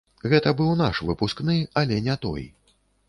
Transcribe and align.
Гэта 0.31 0.53
быў 0.61 0.71
наш 0.79 1.01
выпускны, 1.09 1.59
але 1.83 2.01
не 2.09 2.17
той. 2.25 2.49